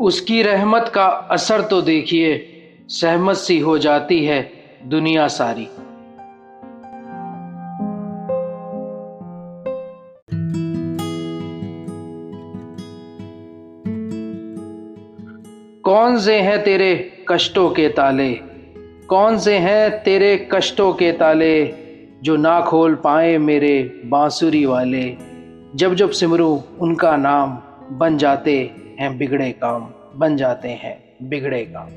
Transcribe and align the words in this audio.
उसकी 0.00 0.42
रहमत 0.42 0.92
का 0.94 1.06
असर 1.06 1.60
तो 1.60 1.82
देखिए, 1.82 2.46
सहमत 2.88 3.36
सी 3.36 3.58
हो 3.58 3.78
जाती 3.78 4.24
है 4.24 4.52
दुनिया 4.86 5.28
सारी। 5.28 5.64
कौन 15.84 16.18
से 16.18 16.36
हैं 16.36 16.64
तेरे 16.64 17.12
कष्टों 17.28 17.70
के 17.70 17.88
ताले? 17.88 18.34
कौन 19.08 19.38
से 19.38 19.58
हैं 19.58 20.02
तेरे 20.02 20.48
कष्टों 20.52 20.92
के 20.92 21.12
ताले 21.12 21.74
जो 22.22 22.36
ना 22.36 22.60
खोल 22.60 22.94
पाए 22.94 23.38
मेरे 23.38 24.02
बांसुरी 24.04 24.66
वाले? 24.66 25.16
जब 25.74 25.94
जब 25.94 26.10
सिमरू 26.10 26.62
उनका 26.80 27.16
नाम 27.16 27.62
बन 27.98 28.16
जाते 28.16 28.74
हैं 29.00 29.18
बिगड़े 29.18 29.52
काम। 29.52 29.92
बन 30.16 30.36
जाते 30.36 30.68
हैं 30.68 30.98
बिगड़ेगा। 31.22 31.90